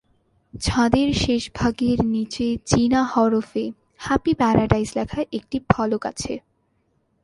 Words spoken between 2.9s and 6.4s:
হরফে "happy paradise" লেখা একটি ফলক আছে।